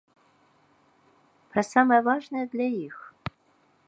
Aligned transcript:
Пра 1.53 1.63
самае 1.73 2.01
важнае 2.09 2.45
для 2.55 2.67
іх. 2.87 2.97